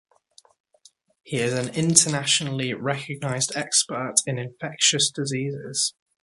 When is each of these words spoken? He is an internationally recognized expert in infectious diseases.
He 1.21 1.37
is 1.37 1.53
an 1.53 1.75
internationally 1.75 2.73
recognized 2.73 3.55
expert 3.55 4.15
in 4.25 4.39
infectious 4.39 5.11
diseases. 5.11 5.93